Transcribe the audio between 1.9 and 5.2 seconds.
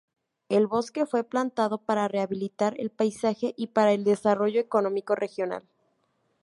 rehabilitar el paisaje y para el desarrollo económico